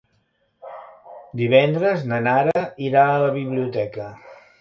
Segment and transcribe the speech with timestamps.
[1.41, 4.09] Divendres na Nara irà a la biblioteca.